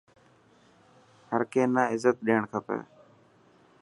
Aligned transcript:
هر 1.29 1.41
ڪي 1.51 1.63
نا 1.73 1.83
عزت 1.93 2.15
ڏيڻ 2.25 2.41
کپي. 2.51 2.79